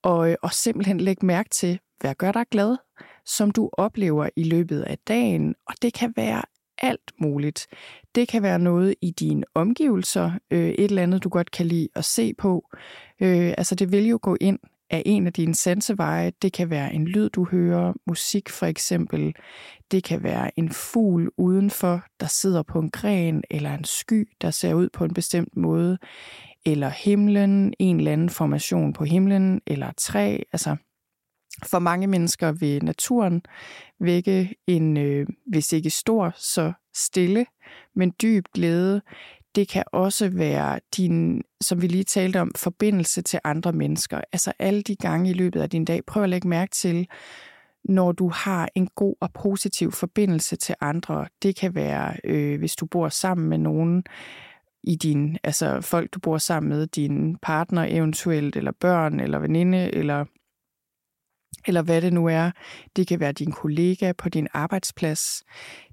[0.04, 2.76] at, øh, at simpelthen lægge mærke til, hvad gør dig glad,
[3.26, 5.54] som du oplever i løbet af dagen.
[5.66, 6.42] Og det kan være
[6.78, 7.66] alt muligt.
[8.14, 11.88] Det kan være noget i dine omgivelser, øh, et eller andet, du godt kan lide
[11.94, 12.68] at se på.
[13.20, 14.58] Øh, altså det vil jo gå ind
[14.90, 16.32] af en af dine sanseveje.
[16.42, 19.34] Det kan være en lyd, du hører, musik for eksempel.
[19.90, 24.50] Det kan være en fugl udenfor, der sidder på en gren, eller en sky, der
[24.50, 25.98] ser ud på en bestemt måde,
[26.66, 30.38] eller himlen, en eller anden formation på himlen, eller et træ.
[30.52, 30.76] Altså,
[31.66, 33.42] for mange mennesker vil naturen
[34.00, 37.46] vække en, øh, hvis ikke stor, så stille,
[37.94, 39.02] men dyb glæde.
[39.54, 44.20] Det kan også være din, som vi lige talte om, forbindelse til andre mennesker.
[44.32, 46.04] Altså alle de gange i løbet af din dag.
[46.06, 47.08] Prøv at lægge mærke til,
[47.84, 51.26] når du har en god og positiv forbindelse til andre.
[51.42, 54.04] Det kan være, øh, hvis du bor sammen med nogen
[54.82, 59.94] i din, altså folk, du bor sammen med, din partner eventuelt, eller børn, eller veninde,
[59.94, 60.24] eller
[61.66, 62.50] eller hvad det nu er.
[62.96, 65.42] Det kan være din kollega på din arbejdsplads.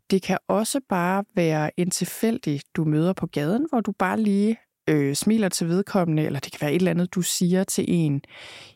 [0.09, 4.57] Det kan også bare være en tilfældig, du møder på gaden, hvor du bare lige
[4.89, 8.21] øh, smiler til vedkommende, eller det kan være et eller andet, du siger til en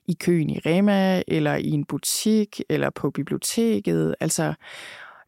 [0.05, 4.15] i køen i Rema, eller i en butik, eller på biblioteket.
[4.19, 4.53] Altså,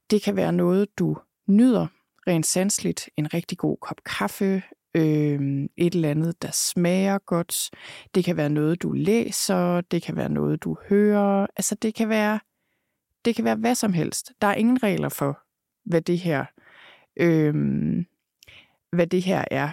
[0.10, 1.88] det kan være noget, du nyder
[2.28, 3.10] rent sansligt.
[3.18, 4.64] En rigtig god kop kaffe,
[4.96, 7.56] øh, et eller andet, der smager godt.
[8.16, 11.48] Det kan være noget, du læser, det kan være noget, du hører.
[11.56, 12.40] Altså, det kan være,
[13.26, 14.32] det kan være hvad som helst.
[14.42, 15.40] Der er ingen regler for,
[15.86, 16.46] hvad det her,
[17.18, 17.56] øh,
[18.92, 19.70] hvad det her er.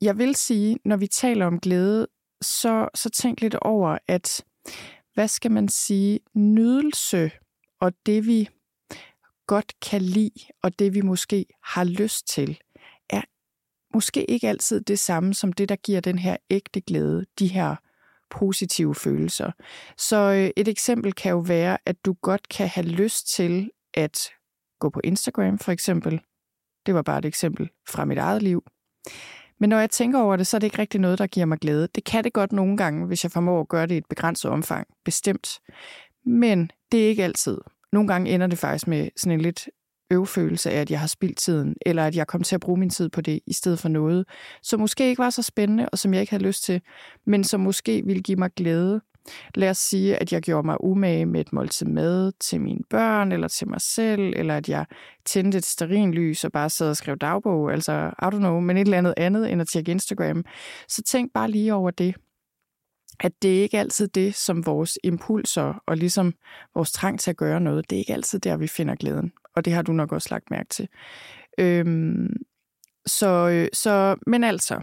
[0.00, 2.06] Jeg vil sige, når vi taler om glæde,
[2.42, 4.44] så, så tænk lidt over, at
[5.14, 7.30] hvad skal man sige, nydelse
[7.80, 8.48] og det vi
[9.46, 12.58] godt kan lide, og det vi måske har lyst til,
[13.10, 13.22] er
[13.94, 17.76] måske ikke altid det samme som det, der giver den her ægte glæde, de her
[18.30, 19.52] positive følelser.
[19.96, 24.30] Så øh, et eksempel kan jo være, at du godt kan have lyst til at
[24.78, 26.20] gå på Instagram for eksempel.
[26.86, 28.64] Det var bare et eksempel fra mit eget liv.
[29.60, 31.58] Men når jeg tænker over det, så er det ikke rigtig noget, der giver mig
[31.58, 31.88] glæde.
[31.94, 34.50] Det kan det godt nogle gange, hvis jeg formår at gøre det i et begrænset
[34.50, 35.60] omfang, bestemt.
[36.26, 37.58] Men det er ikke altid.
[37.92, 39.68] Nogle gange ender det faktisk med sådan en lidt
[40.10, 42.90] øvfølelse af, at jeg har spildt tiden, eller at jeg kom til at bruge min
[42.90, 44.24] tid på det, i stedet for noget,
[44.62, 46.80] som måske ikke var så spændende, og som jeg ikke havde lyst til,
[47.26, 49.00] men som måske ville give mig glæde.
[49.54, 53.32] Lad os sige, at jeg gjorde mig umage med et måltid mad til mine børn,
[53.32, 54.86] eller til mig selv, eller at jeg
[55.24, 58.80] tændte et sterinlys og bare sad og skrev dagbog, altså, I don't know, men et
[58.80, 60.44] eller andet andet end at tjekke Instagram.
[60.88, 62.14] Så tænk bare lige over det,
[63.20, 66.34] at det er ikke altid det, som vores impulser og ligesom
[66.74, 69.32] vores trang til at gøre noget, det er ikke altid der, vi finder glæden.
[69.56, 70.88] Og det har du nok også lagt mærke til.
[71.58, 72.36] Øhm,
[73.06, 74.80] så, øh, så, men altså,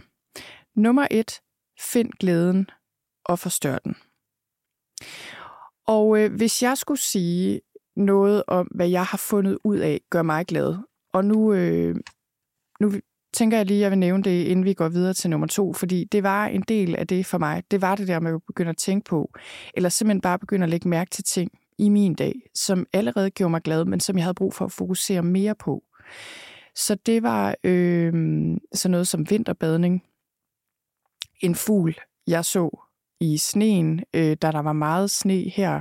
[0.74, 1.40] nummer et,
[1.80, 2.70] find glæden
[3.24, 3.96] og forstør den.
[5.86, 7.60] Og øh, hvis jeg skulle sige
[7.96, 10.76] noget om, hvad jeg har fundet ud af, gør mig glad.
[11.12, 11.96] Og nu, øh,
[12.80, 12.92] nu
[13.34, 15.72] tænker jeg lige, at jeg vil nævne det, inden vi går videre til nummer to,
[15.72, 17.62] fordi det var en del af det for mig.
[17.70, 19.32] Det var det der med at begynde at tænke på,
[19.74, 23.50] eller simpelthen bare begynde at lægge mærke til ting i min dag, som allerede gjorde
[23.50, 25.82] mig glad, men som jeg havde brug for at fokusere mere på.
[26.74, 28.12] Så det var øh,
[28.74, 30.02] sådan noget som vinterbadning,
[31.40, 31.94] en fugl,
[32.26, 32.85] jeg så
[33.20, 35.80] i sneen, øh, da der var meget sne her.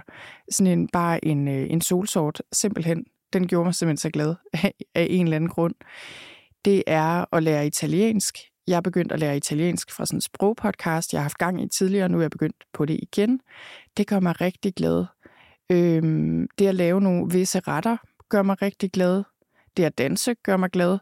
[0.52, 3.06] Sådan en, bare en, øh, en solsort, simpelthen.
[3.34, 4.36] Den gjorde mig simpelthen så glad
[4.96, 5.76] af en eller anden grund.
[6.66, 8.38] Det er at lære italiensk.
[8.68, 11.68] Jeg er begyndt at lære italiensk fra sådan en sprogpodcast, jeg har haft gang i
[11.68, 13.40] tidligere, nu er jeg begyndt på det igen.
[13.98, 15.06] Det gør mig rigtig glad.
[15.72, 17.98] Øhm, det at lave nogle visse retter
[18.30, 19.24] gør mig rigtig glad.
[19.78, 20.98] Det at danse gør mig glad.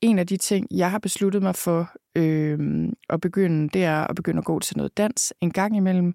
[0.00, 4.16] En af de ting, jeg har besluttet mig for øh, at begynde, det er at
[4.16, 6.14] begynde at gå til noget dans en gang imellem.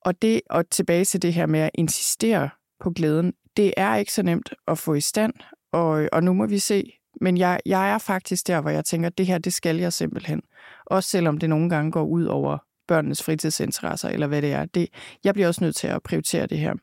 [0.00, 2.50] Og det, og tilbage til det her med at insistere
[2.80, 5.32] på glæden, det er ikke så nemt at få i stand,
[5.72, 6.92] og, og nu må vi se.
[7.20, 9.92] Men jeg, jeg er faktisk der, hvor jeg tænker, at det her, det skal jeg
[9.92, 10.42] simpelthen.
[10.86, 14.64] Også selvom det nogle gange går ud over børnenes fritidsinteresser, eller hvad det er.
[14.64, 14.88] Det,
[15.24, 16.74] jeg bliver også nødt til at prioritere det her.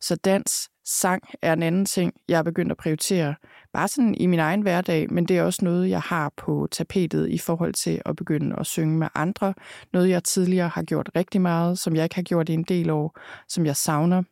[0.00, 3.34] Så dans, sang er en anden ting, jeg er begyndt at prioritere.
[3.72, 7.30] Bare sådan i min egen hverdag, men det er også noget, jeg har på tapetet
[7.30, 9.54] i forhold til at begynde at synge med andre.
[9.92, 12.90] Noget, jeg tidligere har gjort rigtig meget, som jeg ikke har gjort i en del
[12.90, 13.18] år,
[13.48, 14.22] som jeg savner.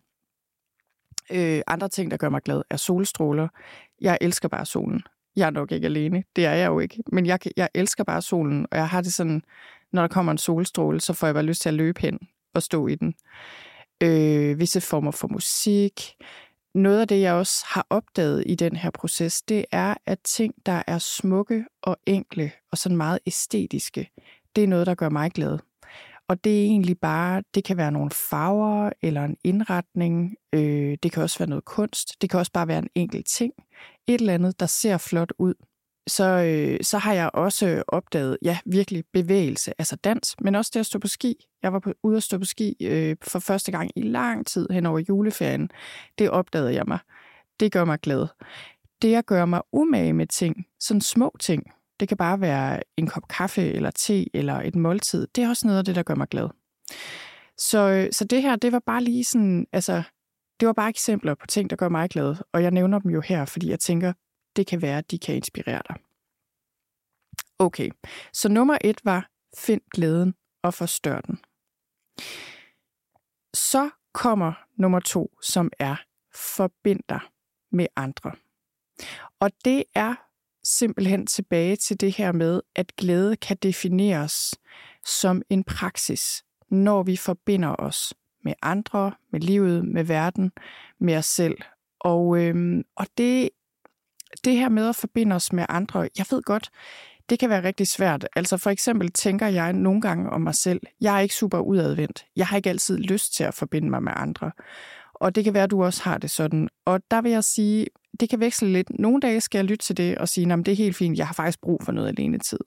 [1.31, 3.49] Øh, andre ting, der gør mig glad, er solstråler.
[4.01, 5.03] Jeg elsker bare solen.
[5.37, 8.23] Jeg er nok ikke alene, det er jeg jo ikke, men jeg, jeg elsker bare
[8.23, 9.43] solen, og jeg har det sådan,
[9.93, 12.19] når der kommer en solstråle, så får jeg bare lyst til at løbe hen
[12.55, 13.15] og stå i den
[14.03, 16.15] øh, visse former for musik.
[16.75, 20.55] Noget af det, jeg også har opdaget i den her proces, det er, at ting,
[20.67, 24.11] der er smukke og enkle og sådan meget æstetiske,
[24.57, 25.59] det er noget, der gør mig glad.
[26.29, 30.35] Og det er egentlig bare, det kan være nogle farver eller en indretning.
[30.53, 32.23] Øh, det kan også være noget kunst.
[32.23, 33.53] Det kan også bare være en enkelt ting.
[34.07, 35.55] Et eller andet, der ser flot ud
[36.07, 40.71] så, øh, så har jeg også øh, opdaget, ja, virkelig bevægelse, altså dans, men også
[40.75, 41.47] det at stå på ski.
[41.63, 44.69] Jeg var på, ude at stå på ski øh, for første gang i lang tid
[44.71, 45.71] hen over juleferien.
[46.19, 46.99] Det opdagede jeg mig.
[47.61, 48.27] Det gør mig glad.
[49.03, 53.07] Det at gøre mig umage med ting, sådan små ting, det kan bare være en
[53.07, 56.15] kop kaffe eller te eller et måltid, det er også noget af det, der gør
[56.15, 56.49] mig glad.
[57.59, 60.03] Så, øh, så det her, det var bare lige sådan, altså,
[60.61, 62.37] det var bare eksempler på ting, der gør mig glad.
[62.53, 64.13] Og jeg nævner dem jo her, fordi jeg tænker,
[64.57, 65.97] det kan være, at de kan inspirere dig.
[67.59, 67.91] Okay,
[68.33, 71.39] så nummer et var, find glæden og forstør den.
[73.55, 75.97] Så kommer nummer to, som er,
[76.35, 77.21] forbind dig
[77.73, 78.33] med andre.
[79.41, 80.15] Og det er
[80.65, 84.55] simpelthen tilbage til det her med, at glæde kan defineres
[85.07, 90.53] som en praksis, når vi forbinder os med andre, med livet, med verden,
[90.99, 91.57] med os selv.
[92.01, 93.51] Og, øhm, og det
[94.45, 96.71] det her med at forbinde os med andre, jeg ved godt,
[97.31, 98.29] det kan være rigtig svært.
[98.37, 102.25] Altså for eksempel tænker jeg nogle gange om mig selv, jeg er ikke super udadvendt.
[102.37, 104.51] Jeg har ikke altid lyst til at forbinde mig med andre.
[105.15, 106.69] Og det kan være, at du også har det sådan.
[106.85, 107.87] Og der vil jeg sige,
[108.21, 108.91] det kan veksle lidt.
[108.99, 111.27] Nogle dage skal jeg lytte til det og sige, at det er helt fint, jeg
[111.27, 112.61] har faktisk brug for noget alene tid.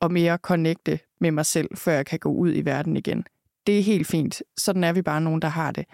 [0.00, 3.24] Og mere connecte med mig selv, før jeg kan gå ud i verden igen.
[3.66, 4.42] Det er helt fint.
[4.56, 5.84] Sådan er vi bare nogen, der har det.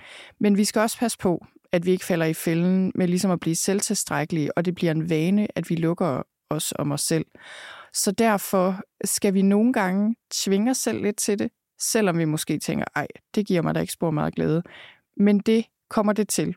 [0.40, 3.40] Men vi skal også passe på, at vi ikke falder i fælden med ligesom at
[3.40, 7.26] blive selvtilstrækkelige, og det bliver en vane, at vi lukker os om os selv.
[7.92, 12.58] Så derfor skal vi nogle gange tvinge os selv lidt til det, selvom vi måske
[12.58, 14.62] tænker, ej, det giver mig da ikke spor meget glæde.
[15.16, 16.54] Men det kommer det til.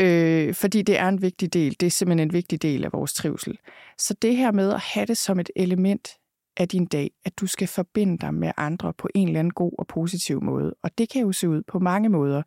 [0.00, 1.76] Øh, fordi det er en vigtig del.
[1.80, 3.58] Det er simpelthen en vigtig del af vores trivsel.
[3.98, 6.08] Så det her med at have det som et element
[6.56, 9.72] af din dag, at du skal forbinde dig med andre på en eller anden god
[9.78, 10.74] og positiv måde.
[10.82, 12.42] Og det kan jo se ud på mange måder.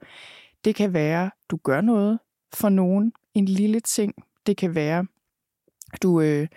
[0.66, 2.20] Det kan være, du gør noget
[2.54, 4.14] for nogen, en lille ting.
[4.46, 5.06] Det kan være,
[6.04, 6.48] du, øh,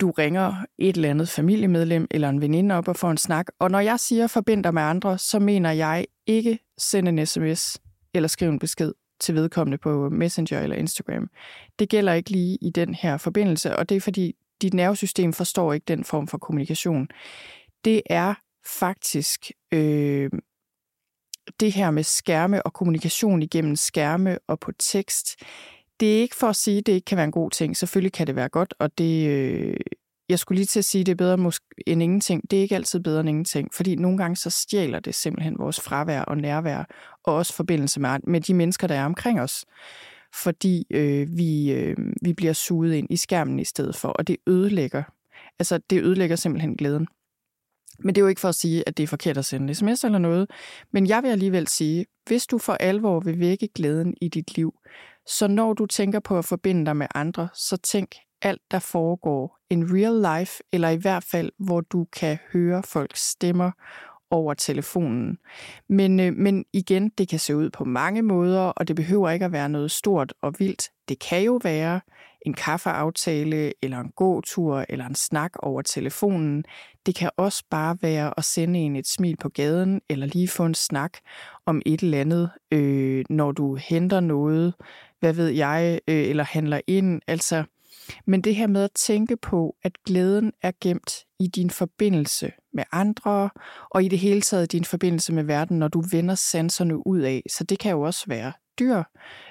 [0.00, 3.46] du ringer et eller andet familiemedlem eller en veninde op og får en snak.
[3.58, 7.80] Og når jeg siger forbind dig med andre, så mener jeg ikke sende en sms
[8.14, 11.30] eller skrive en besked til vedkommende på Messenger eller Instagram.
[11.78, 15.72] Det gælder ikke lige i den her forbindelse, og det er fordi, dit nervesystem forstår
[15.72, 17.08] ikke den form for kommunikation.
[17.84, 18.34] Det er
[18.80, 20.30] faktisk øh,
[21.60, 25.36] det her med skærme og kommunikation igennem skærme og på tekst,
[26.00, 27.76] det er ikke for at sige, at det ikke kan være en god ting.
[27.76, 29.76] Selvfølgelig kan det være godt, og det, øh,
[30.28, 31.52] jeg skulle lige til at sige, at det er bedre
[31.86, 32.50] end ingenting.
[32.50, 35.80] Det er ikke altid bedre end ingenting, fordi nogle gange så stjæler det simpelthen vores
[35.80, 36.84] fravær og nærvær,
[37.24, 39.64] og også forbindelse med, med de mennesker, der er omkring os.
[40.34, 44.36] Fordi øh, vi, øh, vi bliver suget ind i skærmen i stedet for, og det
[44.46, 45.02] ødelægger.
[45.58, 47.06] Altså, det ødelægger simpelthen glæden.
[47.98, 50.04] Men det er jo ikke for at sige, at det er forkert at sende sms
[50.04, 50.50] eller noget.
[50.92, 54.74] Men jeg vil alligevel sige, hvis du for alvor vil vække glæden i dit liv,
[55.26, 59.58] så når du tænker på at forbinde dig med andre, så tænk alt, der foregår
[59.70, 63.70] in real life, eller i hvert fald, hvor du kan høre folks stemmer
[64.30, 65.38] over telefonen.
[65.88, 69.44] Men, øh, men igen, det kan se ud på mange måder, og det behøver ikke
[69.44, 70.90] at være noget stort og vildt.
[71.08, 72.00] Det kan jo være
[72.46, 76.64] en kaffeaftale, eller en gåtur, eller en snak over telefonen.
[77.06, 80.64] Det kan også bare være at sende en et smil på gaden, eller lige få
[80.64, 81.12] en snak
[81.66, 84.74] om et eller andet, øh, når du henter noget,
[85.20, 87.20] hvad ved jeg, øh, eller handler ind.
[87.26, 87.64] Altså,
[88.26, 92.84] men det her med at tænke på, at glæden er gemt i din forbindelse med
[92.92, 93.50] andre,
[93.90, 97.42] og i det hele taget din forbindelse med verden, når du vender sanserne ud af.
[97.50, 99.02] Så det kan jo også være dyr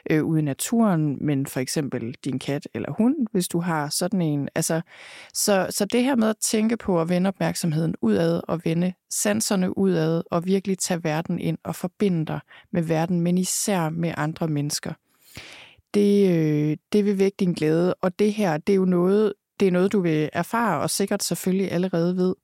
[0.10, 4.22] øh, ude i naturen, men for eksempel din kat eller hund, hvis du har sådan
[4.22, 4.50] en.
[4.56, 4.82] Altså,
[5.34, 9.78] så, så det her med at tænke på at vende opmærksomheden udad og vende sanserne
[9.78, 12.40] udad og virkelig tage verden ind og forbinde dig
[12.72, 14.94] med verden, men især med andre mennesker
[15.96, 17.94] det, øh, det vil vække din glæde.
[17.94, 21.24] Og det her, det er jo noget, det er noget, du vil erfare, og sikkert
[21.24, 22.36] selvfølgelig allerede ved.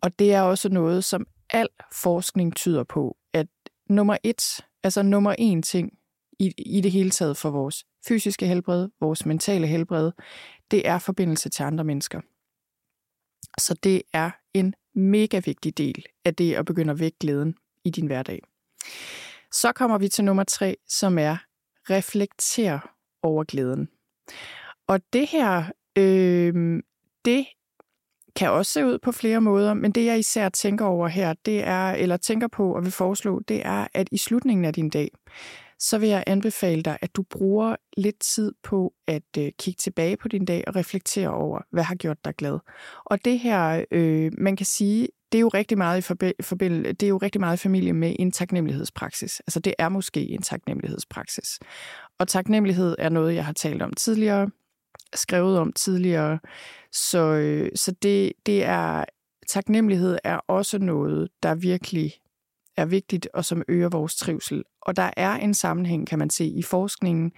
[0.00, 3.46] Og det er også noget, som al forskning tyder på, at
[3.88, 5.92] nummer et, altså nummer en ting
[6.38, 10.12] i, i det hele taget for vores fysiske helbred, vores mentale helbred,
[10.70, 12.20] det er forbindelse til andre mennesker.
[13.58, 17.90] Så det er en mega vigtig del af det at begynde at vække glæden i
[17.90, 18.40] din hverdag.
[19.52, 21.36] Så kommer vi til nummer tre, som er
[21.90, 22.78] reflekter
[23.22, 23.88] over glæden.
[24.86, 25.64] Og det her,
[25.98, 26.82] øh,
[27.24, 27.46] det
[28.36, 31.64] kan også se ud på flere måder, men det jeg især tænker over her, det
[31.66, 35.08] er, eller tænker på og vil foreslå, det er, at i slutningen af din dag,
[35.78, 40.16] så vil jeg anbefale dig, at du bruger lidt tid på at øh, kigge tilbage
[40.16, 42.58] på din dag og reflektere over, hvad har gjort dig glad.
[43.04, 47.06] Og det her, øh, man kan sige, det er jo rigtig meget i forbindelse, det
[47.06, 49.40] er jo rigtig meget i familie med en taknemmelighedspraksis.
[49.40, 51.58] Altså det er måske en taknemmelighedspraksis.
[52.18, 54.50] Og taknemmelighed er noget, jeg har talt om tidligere,
[55.14, 56.38] skrevet om tidligere.
[56.92, 59.04] Så, øh, så det, det er,
[59.48, 62.12] taknemmelighed er også noget, der virkelig
[62.76, 64.62] er vigtigt og som øger vores trivsel.
[64.82, 67.32] Og der er en sammenhæng, kan man se, i forskningen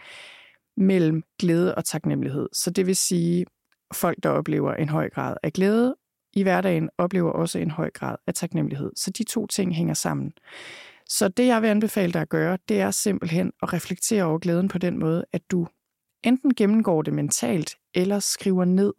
[0.77, 2.49] mellem glæde og taknemmelighed.
[2.53, 3.47] Så det vil sige,
[3.95, 5.97] folk, der oplever en høj grad af glæde
[6.33, 8.93] i hverdagen, oplever også en høj grad af taknemmelighed.
[8.97, 10.33] Så de to ting hænger sammen.
[11.09, 14.69] Så det, jeg vil anbefale dig at gøre, det er simpelthen at reflektere over glæden
[14.69, 15.67] på den måde, at du
[16.25, 18.93] enten gennemgår det mentalt, eller skriver ned,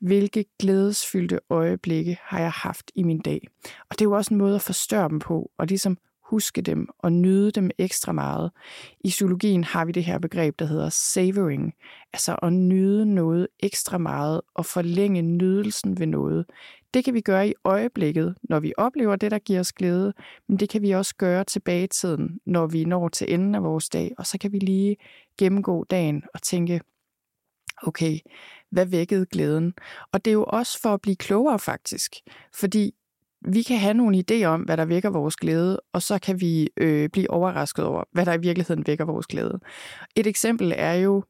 [0.00, 3.40] hvilke glædesfyldte øjeblikke har jeg haft i min dag.
[3.64, 6.88] Og det er jo også en måde at forstørre dem på, og ligesom huske dem
[6.98, 8.50] og nyde dem ekstra meget.
[9.00, 11.74] I psykologien har vi det her begreb, der hedder savoring,
[12.12, 16.46] altså at nyde noget ekstra meget og forlænge nydelsen ved noget.
[16.94, 20.12] Det kan vi gøre i øjeblikket, når vi oplever det, der giver os glæde,
[20.48, 23.62] men det kan vi også gøre tilbage i tiden, når vi når til enden af
[23.62, 24.96] vores dag, og så kan vi lige
[25.38, 26.80] gennemgå dagen og tænke,
[27.86, 28.18] okay,
[28.70, 29.74] hvad vækkede glæden?
[30.12, 32.14] Og det er jo også for at blive klogere faktisk,
[32.54, 32.94] fordi
[33.48, 36.70] vi kan have nogle idéer om, hvad der vækker vores glæde, og så kan vi
[36.76, 39.60] øh, blive overrasket over, hvad der i virkeligheden vækker vores glæde.
[40.16, 41.24] Et eksempel er jo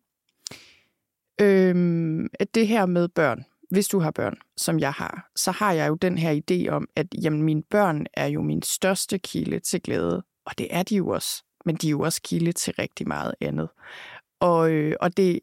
[1.41, 3.45] øh, at det her med børn.
[3.71, 6.89] Hvis du har børn, som jeg har, så har jeg jo den her idé om,
[6.97, 10.23] at jamen, mine børn er jo min største kilde til glæde.
[10.47, 11.45] Og det er de jo også.
[11.65, 13.69] Men de er jo også kilde til rigtig meget andet.
[14.41, 15.41] Og, øh, og det,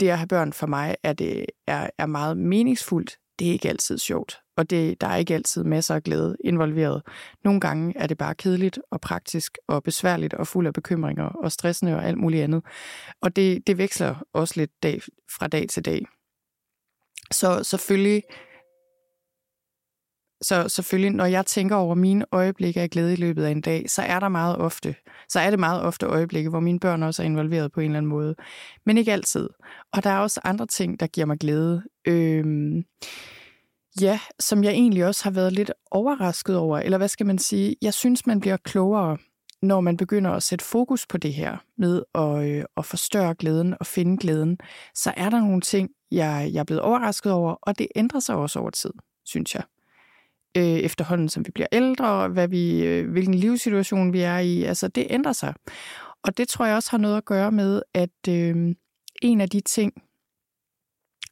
[0.00, 3.16] det at have børn for mig er, det, er, er meget meningsfuldt.
[3.38, 7.02] Det er ikke altid sjovt og det, der er ikke altid masser af glæde involveret.
[7.44, 11.52] Nogle gange er det bare kedeligt og praktisk og besværligt og fuld af bekymringer og
[11.52, 12.62] stressende og alt muligt andet.
[13.22, 15.00] Og det, det veksler også lidt dag,
[15.38, 16.06] fra dag til dag.
[17.30, 18.22] Så selvfølgelig,
[20.42, 23.90] så selvfølgelig, når jeg tænker over mine øjeblikke af glæde i løbet af en dag,
[23.90, 24.94] så er der meget ofte,
[25.28, 27.98] så er det meget ofte øjeblikke, hvor mine børn også er involveret på en eller
[27.98, 28.34] anden måde.
[28.86, 29.48] Men ikke altid.
[29.92, 31.82] Og der er også andre ting, der giver mig glæde.
[32.06, 32.84] Øhm,
[34.00, 37.76] Ja, som jeg egentlig også har været lidt overrasket over, eller hvad skal man sige?
[37.82, 39.18] Jeg synes, man bliver klogere,
[39.62, 43.74] når man begynder at sætte fokus på det her med at, øh, at forstørre glæden
[43.80, 44.58] og finde glæden,
[44.94, 48.36] så er der nogle ting, jeg, jeg er blevet overrasket over, og det ændrer sig
[48.36, 48.92] også over tid,
[49.24, 49.62] synes jeg
[50.56, 54.62] øh, efterhånden, som vi bliver ældre, og hvad vi, øh, hvilken livssituation vi er i.
[54.62, 55.54] Altså, det ændrer sig.
[56.24, 58.74] Og det tror jeg også har noget at gøre med, at øh,
[59.22, 59.92] en af de ting,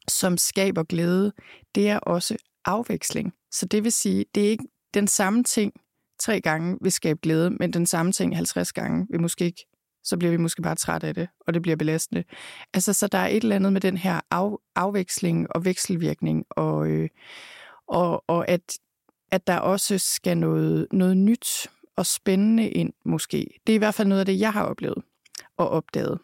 [0.07, 1.31] som skaber glæde,
[1.75, 3.33] det er også afveksling.
[3.51, 5.73] Så det vil sige, det er ikke den samme ting
[6.19, 9.65] tre gange vil skabe glæde, men den samme ting 50 gange vil måske ikke
[10.07, 12.23] så bliver vi måske bare træt af det, og det bliver belastende.
[12.73, 16.87] Altså, så der er et eller andet med den her af, afveksling og vekselvirkning, og,
[16.87, 17.09] øh,
[17.87, 18.77] og, og at,
[19.31, 23.59] at der også skal noget, noget nyt og spændende ind, måske.
[23.67, 25.03] Det er i hvert fald noget af det, jeg har oplevet
[25.57, 26.19] og opdaget.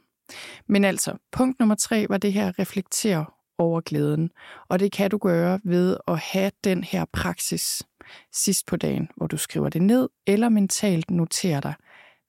[0.67, 3.25] Men altså, punkt nummer tre var det her reflektere
[3.57, 4.31] over glæden.
[4.69, 7.83] Og det kan du gøre ved at have den her praksis
[8.33, 11.73] sidst på dagen, hvor du skriver det ned, eller mentalt noterer dig,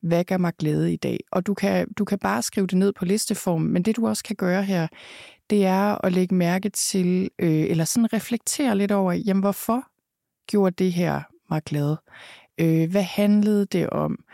[0.02, 1.20] hvad gør mig glæde i dag?
[1.32, 4.24] Og du kan, du kan bare skrive det ned på listeform, men det du også
[4.24, 4.86] kan gøre her,
[5.50, 9.86] det er at lægge mærke til, øh, eller sådan reflektere lidt over, jamen hvorfor
[10.46, 11.96] gjorde det her mig glad?
[12.58, 14.24] Øh, hvad handlede det om?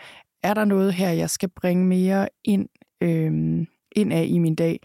[0.43, 2.69] Er der noget her, jeg skal bringe mere ind?
[3.01, 4.81] Øh, ind af i min dag.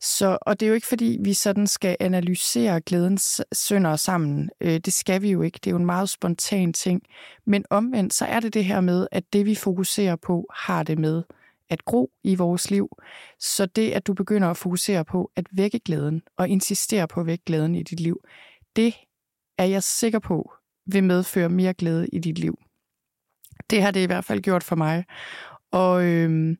[0.00, 4.50] Så, og det er jo ikke, fordi vi sådan skal analysere glædens sønder sammen.
[4.60, 5.58] Øh, det skal vi jo ikke.
[5.64, 7.02] Det er jo en meget spontan ting.
[7.46, 10.98] Men omvendt, så er det det her med, at det vi fokuserer på, har det
[10.98, 11.22] med
[11.70, 12.88] at gro i vores liv.
[13.38, 17.26] Så det, at du begynder at fokusere på at vække glæden, og insistere på at
[17.26, 18.20] vække glæden i dit liv,
[18.76, 18.94] det
[19.58, 20.52] er jeg sikker på
[20.86, 22.58] vil medføre mere glæde i dit liv.
[23.70, 25.04] Det har det i hvert fald gjort for mig.
[25.72, 26.56] Og øhm,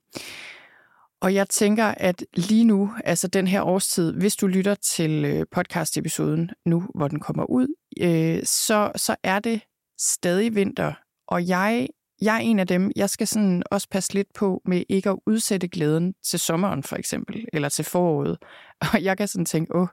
[1.23, 5.47] og jeg tænker, at lige nu, altså den her årstid, hvis du lytter til øh,
[5.57, 7.67] podcast-episoden nu, hvor den kommer ud,
[8.01, 9.61] øh, så, så er det
[9.99, 10.93] stadig vinter.
[11.29, 11.89] Og jeg,
[12.23, 15.19] jeg er en af dem, jeg skal sådan også passe lidt på med ikke at
[15.27, 18.39] udsætte glæden til sommeren for eksempel, eller til foråret.
[18.93, 19.89] Og jeg kan sådan tænke, åh,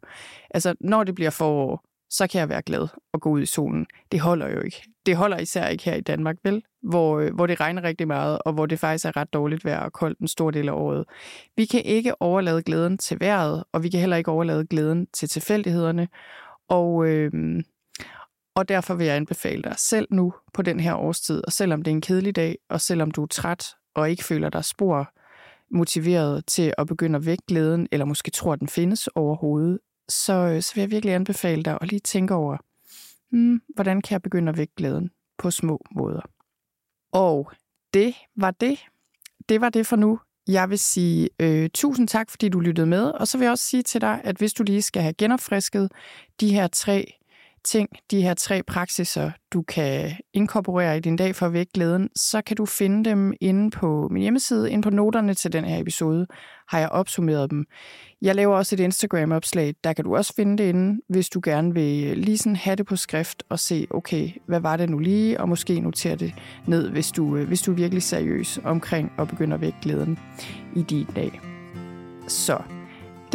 [0.52, 3.86] altså når det bliver forår, så kan jeg være glad og gå ud i solen.
[4.12, 4.84] Det holder jo ikke.
[5.06, 6.64] Det holder især ikke her i Danmark, vel?
[6.82, 9.80] Hvor, øh, hvor det regner rigtig meget, og hvor det faktisk er ret dårligt vejr
[9.80, 11.06] og koldt en stor del af året.
[11.56, 15.30] Vi kan ikke overlade glæden til vejret, og vi kan heller ikke overlade glæden til
[15.30, 16.08] tilfældighederne.
[16.70, 17.32] Og, øh,
[18.56, 21.92] og derfor vil jeg anbefale dig selv nu på den her årstid, og selvom det
[21.92, 25.14] er en kedelig dag, og selvom du er træt og ikke føler dig spor
[25.72, 29.80] motiveret til at begynde at vække glæden, eller måske tror, at den findes overhovedet,
[30.10, 32.58] så, så vil jeg virkelig anbefale dig at lige tænke over,
[33.30, 36.22] hmm, hvordan kan jeg begynde at vække glæden på små måder.
[37.12, 37.52] Og
[37.94, 38.80] det var det.
[39.50, 40.20] Det var det for nu.
[40.48, 43.64] Jeg vil sige øh, tusind tak, fordi du lyttede med, og så vil jeg også
[43.64, 45.92] sige til dig, at hvis du lige skal have genopfrisket
[46.40, 47.14] de her tre
[47.68, 52.10] ting, de her tre praksiser, du kan inkorporere i din dag for at vække glæden,
[52.16, 54.72] så kan du finde dem inde på min hjemmeside.
[54.72, 56.28] Inde på noterne til den her episode
[56.70, 57.66] har jeg opsummeret dem.
[58.22, 61.74] Jeg laver også et Instagram-opslag, der kan du også finde det inde, hvis du gerne
[61.74, 65.40] vil lige sådan have det på skrift og se, okay, hvad var det nu lige,
[65.40, 66.34] og måske notere det
[66.68, 70.20] ned, hvis du, øh, hvis du er virkelig seriøs omkring at begynde at vække glæden
[70.76, 71.42] i din dag.
[72.28, 72.77] Så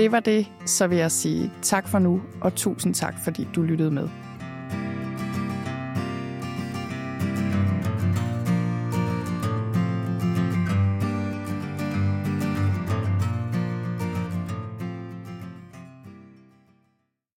[0.03, 3.63] det var det, så vil jeg sige tak for nu, og tusind tak, fordi du
[3.63, 4.09] lyttede med.